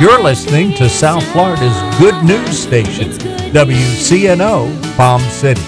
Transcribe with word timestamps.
You're 0.00 0.22
listening 0.22 0.72
to 0.76 0.88
South 0.88 1.22
Florida's 1.30 1.76
good 1.98 2.24
news 2.24 2.58
station, 2.58 3.10
WCNO 3.52 4.96
Palm 4.96 5.20
City. 5.20 5.60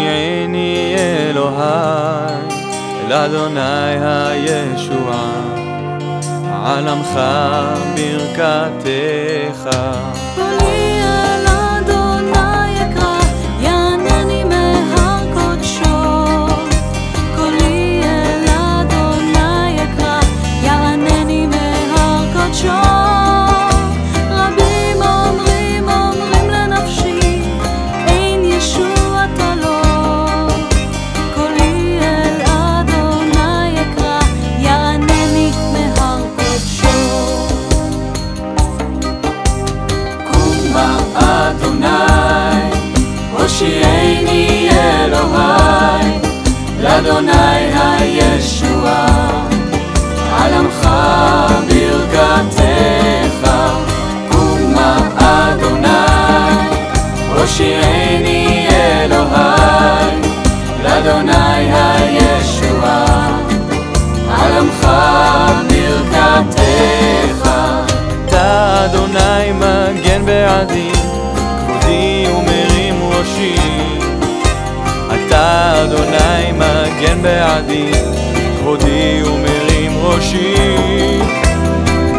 הושיעני 0.00 0.94
אלוהי, 1.30 2.48
לאדוני 3.08 3.60
הישועה, 4.00 5.32
על 6.64 6.88
עמך 6.88 7.20
ברכתך. 7.94 9.70
לאדוני 47.20 47.70
הישועה, 47.74 49.06
על 50.32 50.54
עמך 50.54 50.88
ברכתך. 51.68 53.50
קומה 54.28 54.98
אדוני, 55.16 55.88
הושיעני 57.36 58.68
אלוהי, 58.70 60.20
לאדוני 60.84 61.72
הישועה, 61.72 63.38
על 64.30 64.52
עמך 64.58 64.88
ברכתך. 65.68 67.50
אתה 68.24 68.84
אדוני 68.84 69.52
מגן 69.52 70.26
בעדי, 70.26 70.92
כבודי 70.92 72.26
ומרים 72.36 73.02
ראשי. 73.02 74.09
אדוני 75.50 76.52
מגן 76.52 77.22
בעדי, 77.22 77.90
כבודי 78.58 79.22
ומרים 79.24 79.98
ראשי. 80.02 81.18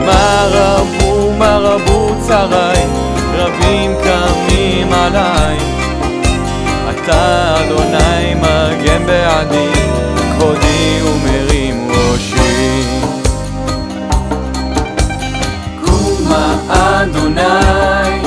מה 0.05 0.47
רבו, 0.51 1.33
מה 1.37 1.57
רבו 1.57 2.15
צריי, 2.19 2.85
רבים 3.33 3.95
קמים 4.03 4.93
עליי. 4.93 5.57
אתה 6.89 7.55
אדוני 7.59 8.35
מגן 8.35 9.05
בעדי, 9.05 9.71
כבודי 10.31 11.01
ומרים 11.03 11.91
ראשי. 11.91 12.83
קומה 15.85 16.55
אדוני, 16.69 18.21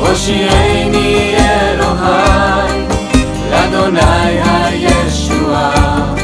הושיעני 0.00 1.34
אלוהי, 1.38 2.85
לאדוני 3.86 4.40
הישועה, 4.42 6.14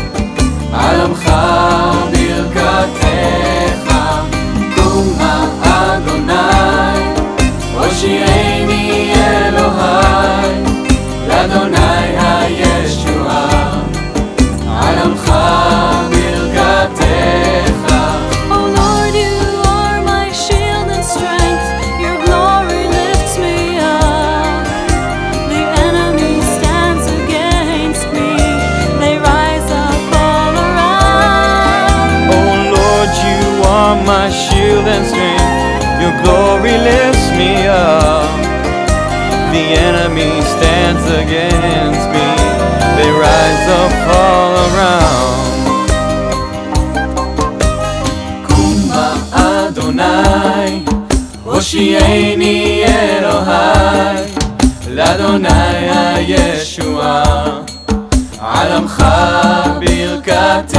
על 0.73 1.01
עמך 1.01 1.33
stands 41.02 41.06
against 41.24 42.06
me. 42.16 42.30
They 42.98 43.10
rise 43.26 43.66
up 43.82 43.94
all 44.22 44.52
around. 44.68 45.40
Kuma 48.48 49.08
Adonai, 49.34 50.72
הושיעני 51.44 52.84
אלוהי, 52.86 54.24
לאדוני 54.90 55.90
הישועה. 55.90 57.24
על 58.40 58.72
עמך 58.72 59.04
ברכתך. 59.80 60.78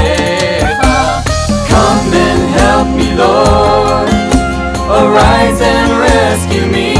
Come 1.68 2.12
and 2.28 2.44
help 2.58 2.88
me, 2.98 3.08
Lord. 3.22 4.08
Arise 5.00 5.60
and 5.60 5.90
rescue 6.06 6.66
me 6.74 6.91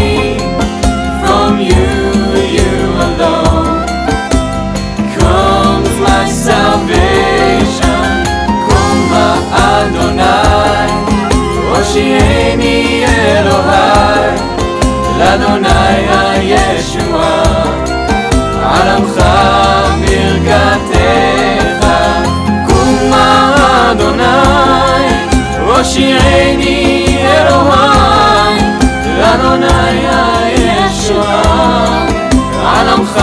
לאדוני 15.34 15.70
הישועה. 16.10 17.44
על 18.64 18.88
עמך 18.90 19.24
ברכתך, 20.00 21.88
קומה 22.68 23.56
אדוני, 23.92 24.24
הושיעני 25.60 27.18
אלוהי, 27.22 28.60
לאדוני 29.18 30.08
הישועה, 30.48 32.06
על 32.66 32.90
עמך 32.90 33.20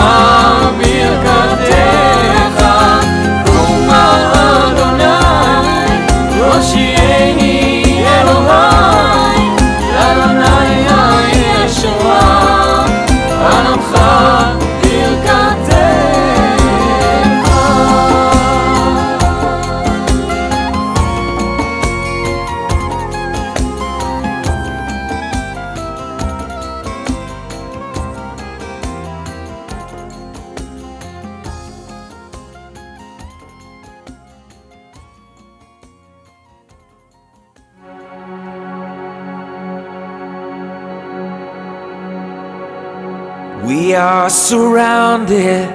are 44.21 44.29
surrounded 44.29 45.67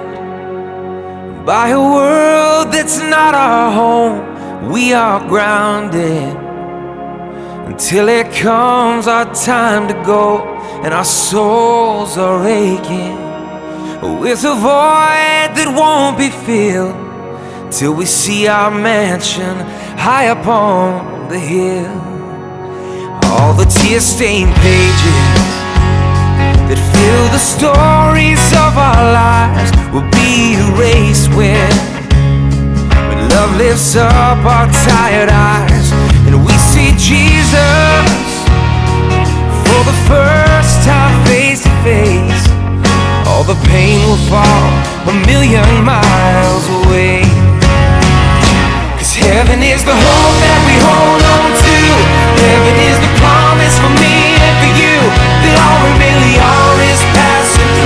by 1.45 1.67
a 1.67 1.77
world 1.77 2.71
that's 2.71 2.97
not 2.99 3.35
our 3.35 3.69
home. 3.73 4.71
We 4.71 4.93
are 4.93 5.19
grounded 5.27 6.33
until 7.69 8.07
it 8.07 8.31
comes 8.31 9.05
our 9.05 9.25
time 9.33 9.89
to 9.89 9.95
go, 10.05 10.45
and 10.81 10.93
our 10.93 11.03
souls 11.03 12.17
are 12.17 12.47
aching 12.47 13.17
with 14.21 14.45
a 14.45 14.55
void 14.55 15.49
that 15.57 15.69
won't 15.75 16.17
be 16.17 16.29
filled 16.29 16.95
till 17.69 17.93
we 17.95 18.05
see 18.05 18.47
our 18.47 18.71
mansion 18.71 19.57
high 19.99 20.27
upon 20.37 21.27
the 21.27 21.37
hill. 21.37 21.91
All 23.29 23.53
the 23.53 23.65
tear 23.65 23.99
stained 23.99 24.55
pages 24.55 25.26
that 26.67 26.79
fill 26.91 27.25
the 27.31 27.39
stories 27.39 28.43
of 28.59 28.75
our 28.75 29.03
lives 29.15 29.71
will 29.95 30.03
be 30.11 30.59
erased 30.59 31.31
when, 31.31 31.71
when 33.07 33.19
love 33.31 33.55
lifts 33.55 33.95
up 33.95 34.43
our 34.43 34.67
tired 34.83 35.31
eyes 35.31 35.87
and 36.27 36.35
we 36.43 36.51
see 36.59 36.91
Jesus 36.99 38.19
for 39.63 39.81
the 39.87 39.97
first 40.11 40.83
time 40.83 41.15
face 41.23 41.63
to 41.63 41.71
face. 41.87 42.43
All 43.31 43.47
the 43.47 43.55
pain 43.71 44.03
will 44.03 44.19
fall 44.27 44.67
a 45.07 45.15
million 45.23 45.63
miles 45.87 46.67
away. 46.83 47.23
Cause 48.99 49.15
heaven 49.15 49.63
is 49.63 49.87
the 49.87 49.95
hope 49.95 50.35
that 50.43 50.59
we 50.67 50.75
hold 50.83 51.23
on 51.23 51.49
to. 51.63 51.77
Heaven 52.43 52.75
is 52.91 52.97
the 52.99 53.11
promise 53.23 53.75
for 53.79 53.93
me 54.03 54.16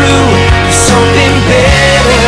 through 0.01 0.33
to 0.65 0.73
something 0.73 1.33
better. 1.45 2.25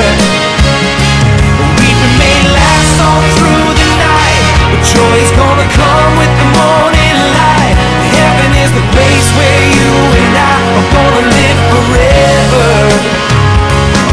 Weeping 1.81 2.15
may 2.21 2.39
last 2.53 3.01
all 3.01 3.23
through 3.37 3.69
the 3.73 3.87
night, 3.97 4.41
but 4.69 4.81
joy 4.85 5.15
is 5.17 5.33
gonna 5.33 5.67
come 5.73 6.11
with 6.21 6.33
the 6.37 6.47
morning 6.53 7.17
light. 7.33 7.75
Heaven 8.13 8.51
is 8.61 8.71
the 8.77 8.85
place 8.93 9.27
where 9.37 9.61
you 9.73 9.91
and 10.21 10.33
I 10.37 10.53
are 10.77 10.89
gonna 10.93 11.25
live 11.33 11.59
forever. 11.73 12.69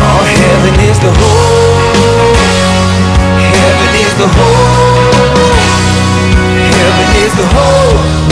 Oh, 0.09 0.25
heaven 0.25 0.75
is 0.89 0.99
the 1.05 1.13
hope. 1.21 2.41
Heaven 3.45 3.93
is 4.05 4.13
the 4.17 4.29
hope. 4.41 5.53
Heaven 6.65 7.09
is 7.25 7.33
the 7.37 7.47
hope 7.53 8.30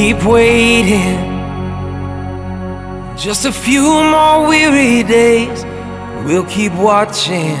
keep 0.00 0.24
waiting. 0.24 1.18
Just 3.18 3.44
a 3.44 3.52
few 3.52 3.82
more 3.82 4.48
weary 4.48 5.02
days. 5.02 5.62
We'll 6.24 6.48
keep 6.56 6.72
watching 6.72 7.58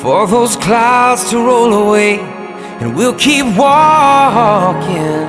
for 0.00 0.20
those 0.28 0.54
clouds 0.54 1.28
to 1.30 1.36
roll 1.38 1.72
away. 1.84 2.20
And 2.80 2.94
we'll 2.96 3.18
keep 3.28 3.46
walking 3.56 5.26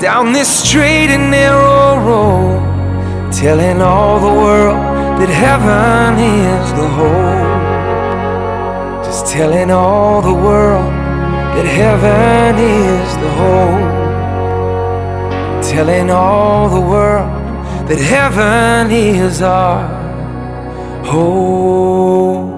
down 0.00 0.32
this 0.32 0.50
straight 0.64 1.10
and 1.16 1.30
narrow 1.30 1.90
road, 2.08 3.32
telling 3.32 3.80
all 3.80 4.18
the 4.28 4.34
world 4.44 4.80
that 5.20 5.32
heaven 5.44 6.18
is 6.54 6.66
the 6.80 6.88
hope. 6.98 7.64
Just 9.06 9.22
telling 9.32 9.70
all 9.70 10.20
the 10.20 10.34
world 10.34 10.92
that 11.54 11.68
heaven 11.80 12.56
is 12.58 13.08
the 13.22 13.30
hope. 13.42 14.05
Telling 15.70 16.10
all 16.10 16.68
the 16.68 16.80
world 16.80 17.28
that 17.88 17.98
heaven 17.98 18.90
is 18.92 19.42
our 19.42 19.86
hope. 21.04 22.55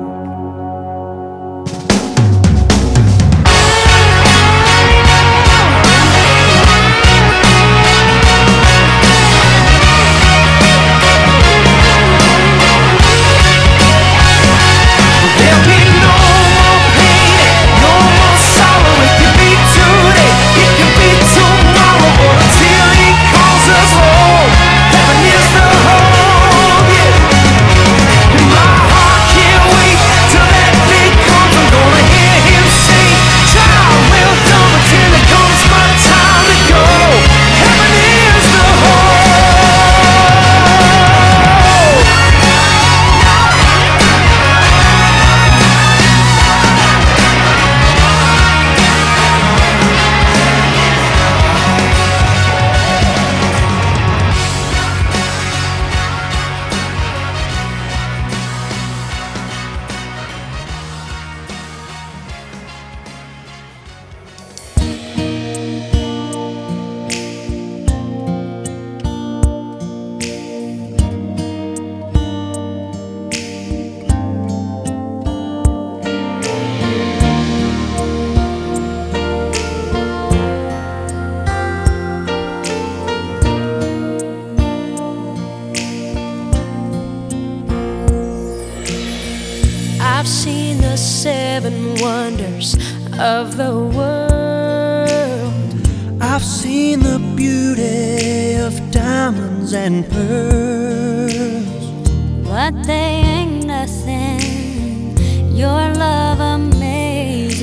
but 102.71 102.83
they 102.87 103.23
ain't 103.25 103.65
nothing. 103.65 105.17
Your 105.57 105.95
love 105.95 106.39
amazes 106.39 107.63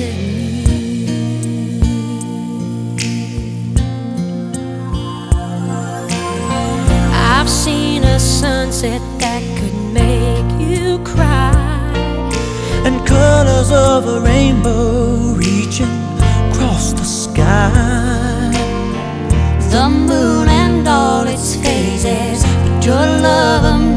me. 0.66 1.80
I've 7.12 7.48
seen 7.48 8.02
a 8.02 8.18
sunset 8.18 9.00
that 9.20 9.42
could 9.58 9.78
make 9.92 10.50
you 10.68 10.98
cry, 11.04 11.52
and 12.84 13.06
colors 13.06 13.70
of 13.70 14.08
a 14.08 14.20
rainbow 14.20 15.34
reaching 15.34 15.94
across 16.50 16.92
the 16.94 17.04
sky. 17.04 18.50
The 19.70 19.88
moon 19.88 20.48
and 20.48 20.88
all 20.88 21.28
its 21.28 21.54
phases, 21.54 22.42
but 22.42 22.84
your 22.84 23.06
love 23.28 23.64
amazes. 23.64 23.95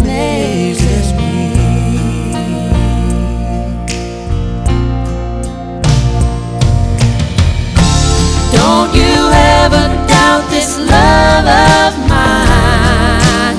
never 9.71 10.07
doubt 10.07 10.49
this 10.49 10.77
love 10.77 11.45
of 11.45 11.93
mine. 12.07 13.57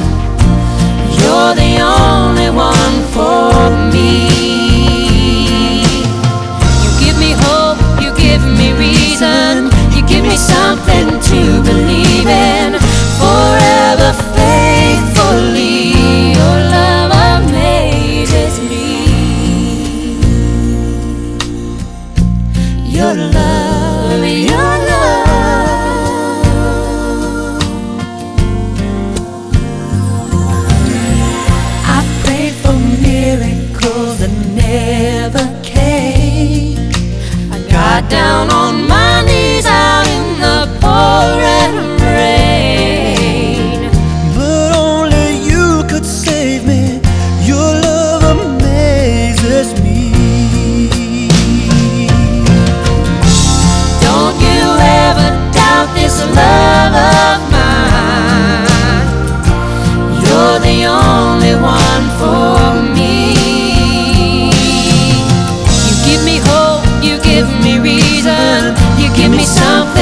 You're 1.19 1.55
the 1.55 1.81
only 1.81 2.51
one 2.51 2.97
for 3.15 3.71
me. 3.93 4.29
You 6.83 6.91
give 6.99 7.19
me 7.19 7.33
hope, 7.37 7.79
you 8.03 8.15
give 8.17 8.43
me 8.43 8.73
reason, 8.73 9.71
you 9.95 10.07
give 10.07 10.25
me 10.25 10.37
something 10.37 11.21
to 11.21 11.63
believe 11.63 12.27
in. 12.27 12.80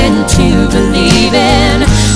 into 0.08 0.68
believing. 0.70 2.07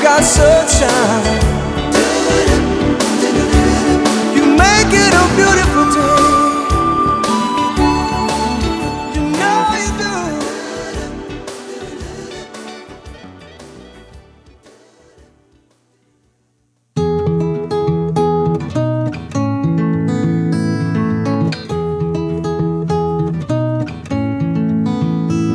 My 0.00 0.20
sunshine. 0.20 1.40
You 4.36 4.44
make 4.46 4.92
it 5.04 5.14
a 5.14 5.24
beautiful 5.36 5.86
day. 5.96 6.20
You 9.14 9.22
know 9.38 9.58
you 9.82 9.90
do. 10.00 10.12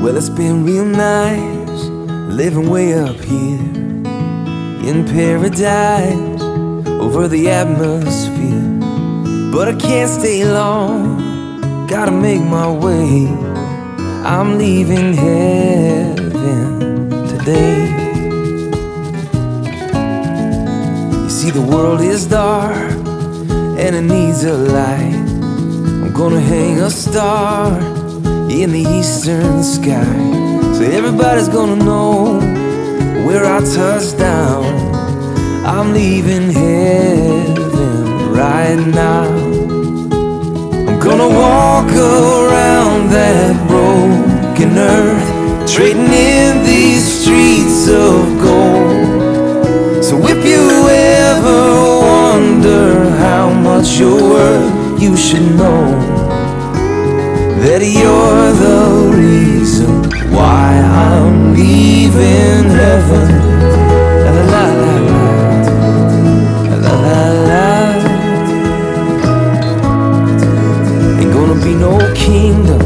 Well, 0.04 0.16
it's 0.18 0.30
been 0.30 0.66
real 0.66 0.86
nice 0.86 1.84
living 2.40 2.70
way 2.70 2.94
up 2.94 3.20
here 3.22 3.87
in 4.88 5.04
paradise 5.04 6.42
over 7.04 7.28
the 7.28 7.50
atmosphere. 7.50 8.80
But 9.52 9.68
I 9.68 9.76
can't 9.76 10.10
stay 10.10 10.46
long, 10.46 11.88
gotta 11.88 12.12
make 12.12 12.42
my 12.42 12.72
way. 12.72 13.28
I'm 14.24 14.58
leaving 14.58 15.14
heaven 15.14 16.70
today. 17.28 17.90
You 21.24 21.30
see, 21.30 21.52
the 21.52 21.68
world 21.70 22.00
is 22.00 22.26
dark 22.26 22.78
and 23.84 23.94
it 23.94 24.04
needs 24.04 24.46
a 24.46 24.54
light. 24.54 25.28
I'm 26.02 26.14
gonna 26.14 26.40
hang 26.40 26.80
a 26.80 26.90
star 26.90 27.78
in 28.50 28.72
the 28.72 28.86
eastern 28.98 29.64
sky. 29.64 30.16
So 30.78 30.84
everybody's 30.84 31.50
gonna 31.50 31.84
know 31.84 32.40
where 33.28 33.44
I 33.44 33.60
touch 33.60 34.18
down. 34.18 34.64
I'm 35.66 35.92
leaving 35.92 36.50
heaven 36.50 38.32
right 38.32 38.82
now. 39.04 39.28
I'm 40.88 40.98
gonna 40.98 41.28
walk 41.28 41.90
around 41.92 43.10
that 43.18 43.52
broken 43.68 44.78
earth, 44.78 45.30
trading 45.74 46.14
in 46.14 46.64
these 46.64 47.04
streets 47.20 47.90
of 47.90 48.24
gold. 48.48 50.06
So 50.06 50.16
if 50.34 50.40
you 50.52 50.64
ever 51.28 51.64
wonder 52.14 53.10
how 53.26 53.50
much 53.52 54.00
you're 54.00 54.24
worth, 54.36 55.02
you 55.02 55.18
should 55.18 55.48
know 55.62 55.84
that 57.64 57.82
you're 57.84 58.52
the 58.66 59.18
reason 59.18 60.07
why 60.38 60.70
I'm 61.08 61.56
leaving 61.56 62.70
heaven. 62.80 63.28
La 64.24 64.32
la 64.38 64.44
la 64.52 64.64
la 66.84 66.94
la 67.06 67.22
la. 67.50 67.68
Ain't 71.20 71.34
gonna 71.38 71.60
be 71.68 71.74
no 71.86 71.94
kingdom, 72.14 72.82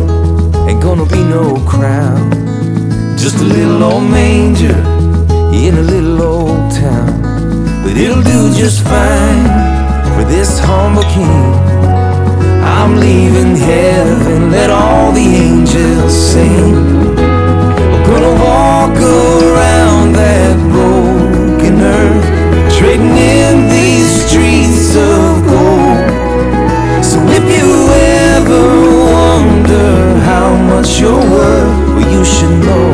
ain't 0.67 0.81
gonna 0.81 1.07
be 1.17 1.23
no 1.37 1.43
crown. 1.73 2.31
Just 3.17 3.37
a 3.45 3.47
little 3.57 3.83
old 3.83 4.05
manger 4.19 4.77
in 5.65 5.73
a 5.83 5.85
little 5.93 6.21
old 6.21 6.71
town. 6.71 7.11
But 7.83 7.97
it'll 7.97 8.25
do 8.35 8.39
just 8.61 8.79
fine 8.91 9.43
for 10.13 10.23
this 10.35 10.51
humble 10.59 11.07
king. 11.15 11.51
I'm 12.77 12.95
leaving 12.95 13.55
heaven, 13.55 14.51
let 14.51 14.69
all 14.69 15.11
the 15.11 15.27
angels 15.45 16.15
sing. 16.31 17.20
Gonna 18.11 18.33
walk 18.43 18.97
around 18.99 20.13
that 20.19 20.57
broken 20.75 21.79
earth, 21.79 22.27
trading 22.77 23.15
in 23.15 23.69
these 23.69 24.11
streets 24.25 24.95
of 24.97 25.47
gold. 25.47 26.11
So 27.09 27.17
if 27.37 27.45
you 27.57 27.69
ever 28.35 28.63
wonder 29.15 30.19
how 30.29 30.49
much 30.71 30.99
you're 30.99 31.25
worth, 31.35 31.77
well, 31.95 32.11
you 32.15 32.23
should 32.25 32.55
know 32.67 32.91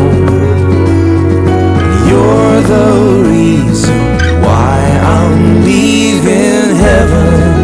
you're 2.10 2.62
the 2.74 2.90
reason 3.34 4.00
why 4.46 4.78
I'm 5.18 5.64
leaving 5.66 6.76
heaven. 6.86 7.58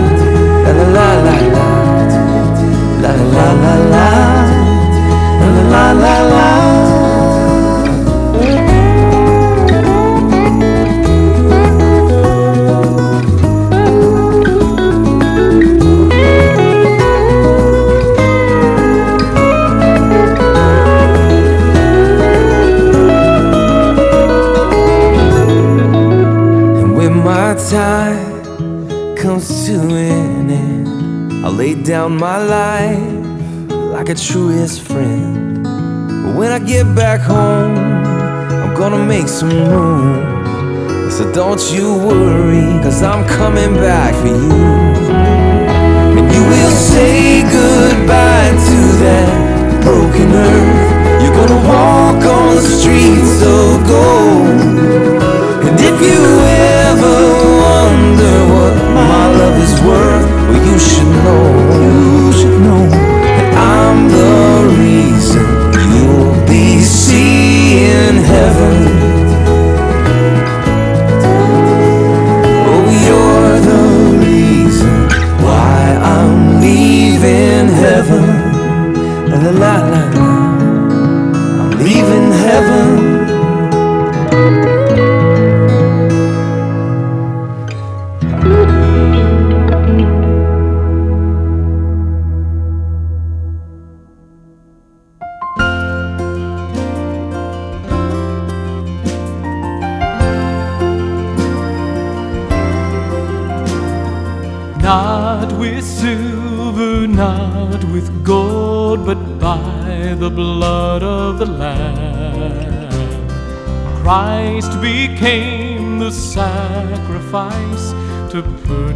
La 0.65 0.71
la 0.79 0.85
la 0.95 1.09
la 1.25 1.37
la. 1.55 1.67
La 3.03 3.13
la 3.35 3.47
la 3.63 3.75
la 3.93 4.07
la 5.43 5.61
la 5.71 5.91
la 5.91 6.15
la 6.33 6.62
my 27.23 27.55
time 27.69 29.15
comes 29.15 29.65
to 29.65 29.75
an 29.75 30.49
end, 30.49 31.45
I'll 31.45 31.53
lay 31.53 31.73
down 31.73 32.17
my 32.17 32.37
life 32.37 33.69
like 33.93 34.09
a 34.09 34.15
truest 34.15 34.81
friend. 34.81 35.63
But 35.63 36.35
when 36.35 36.51
I 36.51 36.59
get 36.59 36.93
back 36.93 37.21
home, 37.21 37.77
I'm 37.77 38.75
gonna 38.75 39.05
make 39.05 39.29
some 39.29 39.51
room. 39.51 41.11
So 41.11 41.31
don't 41.31 41.63
you 41.71 41.95
worry, 41.95 42.67
cause 42.83 43.01
I'm 43.01 43.25
coming 43.25 43.73
back 43.75 44.13
for 44.21 44.27
you. 44.27 44.61
And 46.17 46.27
you 46.35 46.43
will 46.43 46.71
say 46.71 47.43
goodbye 47.43 48.51
to 48.67 48.79
that 49.03 49.81
broken 49.81 50.29
earth. 50.33 51.23
You're 51.23 51.37
gonna 51.39 51.67
walk 51.67 52.21
on 52.37 52.55
the 52.55 52.61
streets 52.61 53.41
of 53.55 53.87
gold. 53.87 54.59
And 55.65 55.79
if 55.79 56.01
you 56.01 56.21
ever 56.21 56.82
wonder 58.13 58.53
what 58.53 58.75
my 58.93 59.27
love 59.39 59.57
is 59.57 59.81
worth, 59.81 60.27
well, 60.49 60.65
you 60.65 60.79
should 60.79 61.13
know, 61.23 61.45
you 61.81 62.31
should 62.33 62.61
know 62.61 62.89
that 62.89 63.53
I'm 63.57 64.07
the 64.09 64.35
reason 64.81 65.45
you'll 65.91 66.45
be 66.45 66.81
seeing 66.81 68.17
heaven. 68.33 68.77
Oh, 72.69 72.85
you're 73.07 73.59
the 73.71 73.83
reason 74.25 74.93
why 75.43 75.97
I'm 76.15 76.61
leaving 76.61 77.67
heaven. 77.83 78.25
La 79.29 79.37
la 79.37 79.51
la 79.51 79.89
la 79.89 80.32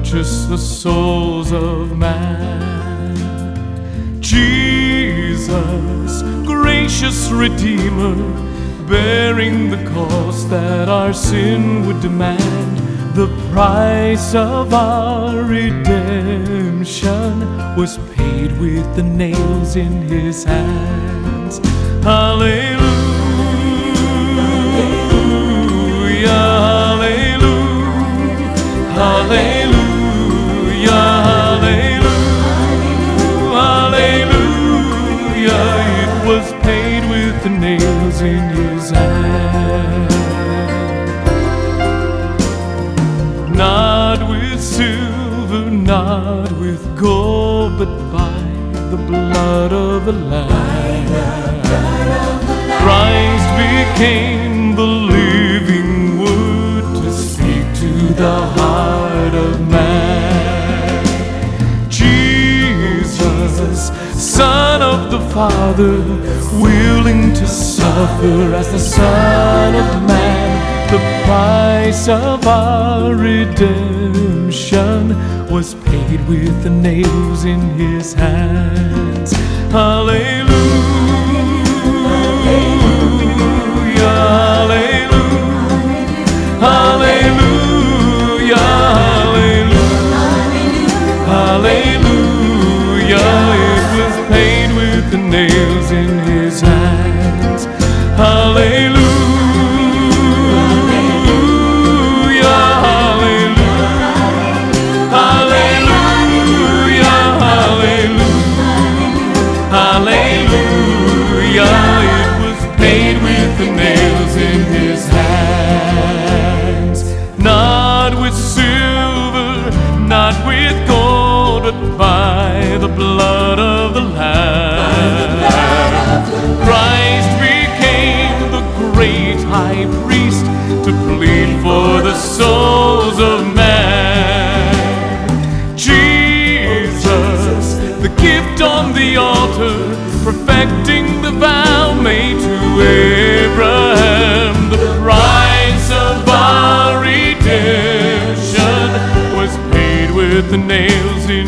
purchase 0.08 0.46
the 0.46 0.58
souls 0.58 1.52
of 1.52 1.98
man. 1.98 3.12
Jesus, 4.22 6.22
gracious 6.46 7.30
Redeemer, 7.30 8.16
bearing 8.88 9.70
the 9.70 9.84
cost 9.90 10.50
that 10.50 10.88
our 10.88 11.12
sin 11.12 11.86
would 11.86 12.00
demand. 12.00 12.78
The 13.18 13.28
price 13.52 14.34
of 14.34 14.74
our 14.74 15.44
redemption 15.44 17.40
was 17.76 17.98
paid 18.16 18.58
with 18.62 18.96
the 18.96 19.04
nails 19.04 19.76
in 19.76 20.04
his 20.04 20.46
hands. 20.46 21.60
Hallelujah, 22.06 22.97
God 49.38 49.72
of 49.72 50.06
the 50.06 50.14
land. 50.14 51.10
Christ 52.84 53.50
became 53.66 54.76
the 54.76 54.90
living 55.16 55.94
word 56.24 56.86
to 57.04 57.12
speak 57.12 57.66
to 57.84 57.92
the 58.24 58.38
heart 58.58 59.36
of 59.36 59.54
man. 59.70 61.06
Jesus, 61.88 63.80
Son 64.40 64.82
of 64.82 65.12
the 65.12 65.22
Father, 65.36 65.98
willing 66.68 67.24
to 67.36 67.46
suffer 67.48 68.38
as 68.62 68.68
the 68.72 68.80
Son 68.80 69.76
of 69.84 69.90
Man. 70.12 70.48
The 70.94 71.02
price 71.28 72.08
of 72.08 72.48
our 72.48 73.14
redemption 73.14 75.00
was 75.54 75.76
paid 75.90 76.20
with 76.28 76.56
the 76.64 76.72
nails 76.72 77.46
in 77.46 77.62
his 77.82 78.14
hand. 78.14 79.07
Aleluia. 79.78 80.77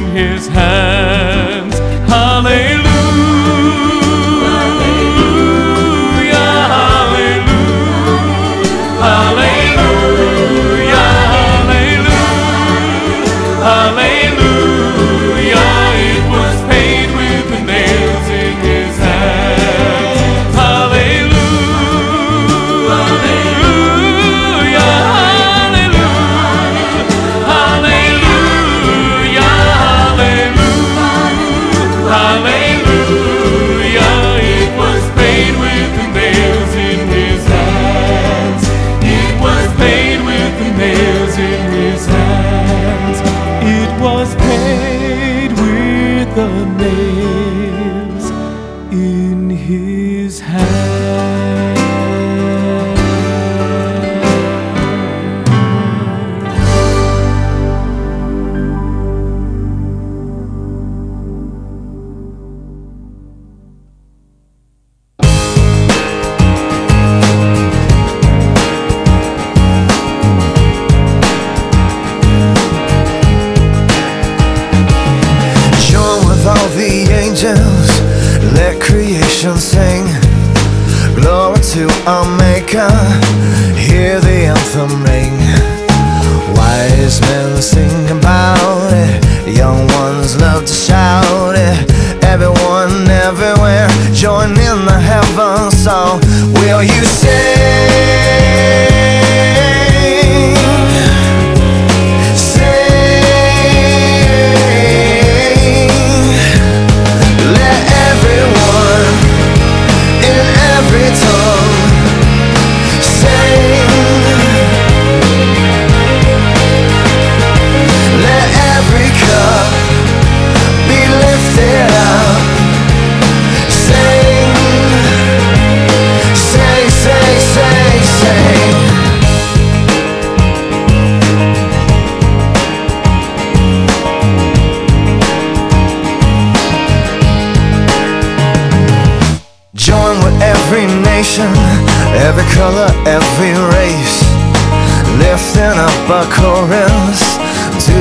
his 0.08 0.48
hand. 0.48 0.59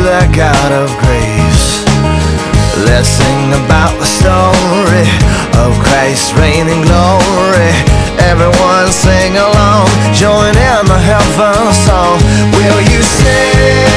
the 0.09 0.33
God 0.35 0.73
of 0.73 0.89
grace. 1.05 1.85
Let's 2.89 3.09
sing 3.09 3.53
about 3.53 3.93
the 4.01 4.09
story 4.09 5.05
of 5.61 5.71
Christ's 5.85 6.33
reign 6.33 6.67
and 6.67 6.83
glory. 6.89 7.73
Everyone 8.17 8.91
sing 8.91 9.37
along, 9.37 9.89
join 10.15 10.57
in 10.57 10.83
the 10.89 11.01
heaven 11.11 11.75
song. 11.85 12.17
Will 12.57 12.81
you 12.91 13.03
sing? 13.03 13.88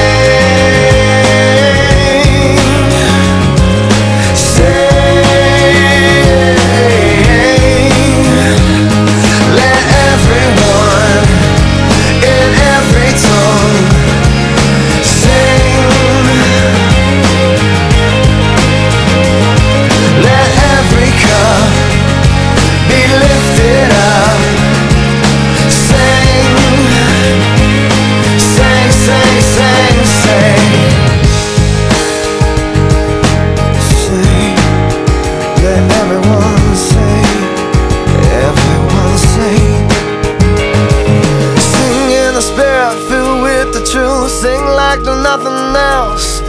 fact 44.92 45.04
there's 45.04 45.22
nothing 45.22 45.76
else 45.76 46.40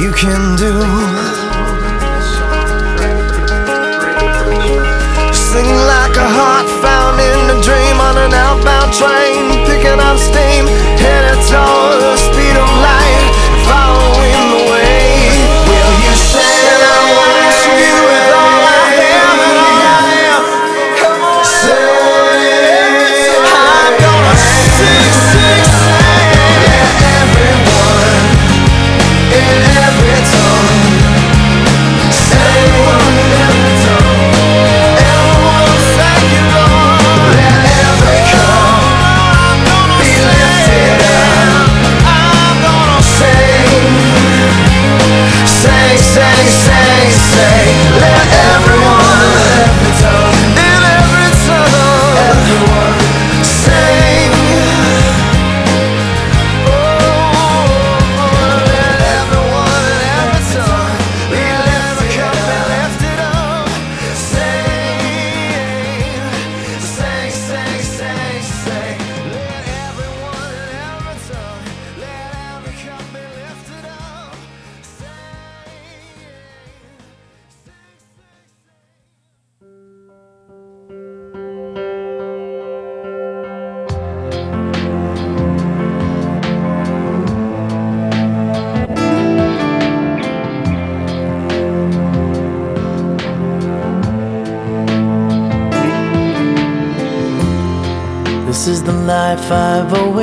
you 0.00 0.10
can 0.12 0.56
do. 0.56 0.74
Sing 5.32 5.70
like 5.94 6.16
a 6.16 6.28
heart 6.38 6.68
found 6.82 7.20
in 7.20 7.56
a 7.56 7.62
dream 7.62 7.96
On 8.00 8.16
an 8.16 8.32
outbound 8.32 8.92
train, 8.92 9.66
picking 9.66 10.00
up 10.00 10.18
steam 10.18 10.64
Headed 10.98 11.40
toward 11.48 11.81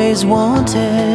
always 0.10 0.26
wanted. 0.26 1.09